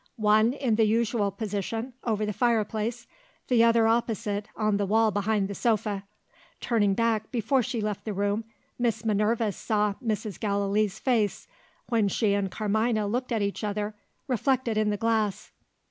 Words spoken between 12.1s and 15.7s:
and Carmina looked at each other, reflected in the glass.